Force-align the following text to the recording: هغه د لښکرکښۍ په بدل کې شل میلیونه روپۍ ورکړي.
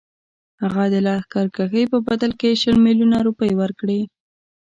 هغه 0.61 0.83
د 0.93 0.95
لښکرکښۍ 1.05 1.83
په 1.91 1.97
بدل 2.07 2.31
کې 2.39 2.59
شل 2.61 2.75
میلیونه 2.85 3.17
روپۍ 3.27 3.51
ورکړي. 3.61 4.01